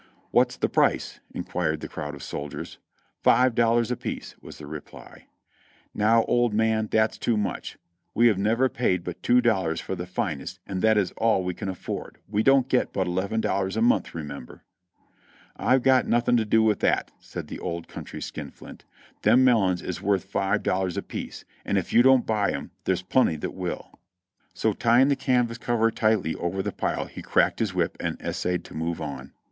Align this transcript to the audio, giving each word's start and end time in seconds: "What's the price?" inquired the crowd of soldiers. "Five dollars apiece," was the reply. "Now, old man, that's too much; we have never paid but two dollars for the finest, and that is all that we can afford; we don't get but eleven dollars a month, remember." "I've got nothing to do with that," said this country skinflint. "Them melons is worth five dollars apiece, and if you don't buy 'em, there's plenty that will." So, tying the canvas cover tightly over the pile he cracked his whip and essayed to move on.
"What's 0.31 0.57
the 0.57 0.67
price?" 0.67 1.19
inquired 1.31 1.79
the 1.81 1.87
crowd 1.87 2.15
of 2.15 2.23
soldiers. 2.23 2.79
"Five 3.21 3.53
dollars 3.53 3.91
apiece," 3.91 4.35
was 4.41 4.57
the 4.57 4.65
reply. 4.65 5.27
"Now, 5.93 6.23
old 6.23 6.55
man, 6.55 6.87
that's 6.89 7.19
too 7.19 7.37
much; 7.37 7.77
we 8.15 8.25
have 8.25 8.39
never 8.39 8.67
paid 8.67 9.03
but 9.03 9.21
two 9.21 9.41
dollars 9.41 9.79
for 9.79 9.93
the 9.93 10.07
finest, 10.07 10.59
and 10.65 10.81
that 10.81 10.97
is 10.97 11.11
all 11.17 11.41
that 11.41 11.43
we 11.45 11.53
can 11.53 11.69
afford; 11.69 12.17
we 12.27 12.41
don't 12.41 12.67
get 12.67 12.91
but 12.91 13.05
eleven 13.05 13.41
dollars 13.41 13.77
a 13.77 13.81
month, 13.83 14.15
remember." 14.15 14.63
"I've 15.55 15.83
got 15.83 16.07
nothing 16.07 16.35
to 16.37 16.45
do 16.45 16.63
with 16.63 16.79
that," 16.79 17.11
said 17.19 17.47
this 17.47 17.59
country 17.87 18.23
skinflint. 18.23 18.85
"Them 19.21 19.43
melons 19.43 19.83
is 19.83 20.01
worth 20.01 20.23
five 20.23 20.63
dollars 20.63 20.97
apiece, 20.97 21.45
and 21.63 21.77
if 21.77 21.93
you 21.93 22.01
don't 22.01 22.25
buy 22.25 22.53
'em, 22.53 22.71
there's 22.85 23.03
plenty 23.03 23.35
that 23.35 23.51
will." 23.53 23.99
So, 24.55 24.73
tying 24.73 25.09
the 25.09 25.15
canvas 25.15 25.59
cover 25.59 25.91
tightly 25.91 26.33
over 26.37 26.63
the 26.63 26.71
pile 26.71 27.05
he 27.05 27.21
cracked 27.21 27.59
his 27.59 27.75
whip 27.75 27.97
and 27.99 28.19
essayed 28.19 28.63
to 28.63 28.73
move 28.73 28.99
on. 28.99 29.33